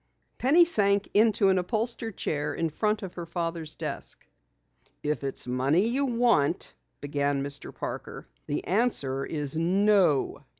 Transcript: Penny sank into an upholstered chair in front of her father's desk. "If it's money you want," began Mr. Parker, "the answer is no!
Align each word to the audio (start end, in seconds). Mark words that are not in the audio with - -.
Penny 0.39 0.65
sank 0.65 1.09
into 1.13 1.49
an 1.49 1.59
upholstered 1.59 2.17
chair 2.17 2.55
in 2.55 2.71
front 2.71 3.03
of 3.03 3.13
her 3.13 3.27
father's 3.27 3.75
desk. 3.75 4.25
"If 5.03 5.23
it's 5.23 5.45
money 5.45 5.87
you 5.89 6.05
want," 6.07 6.73
began 7.01 7.43
Mr. 7.43 7.71
Parker, 7.71 8.25
"the 8.47 8.63
answer 8.63 9.23
is 9.23 9.55
no! 9.57 10.43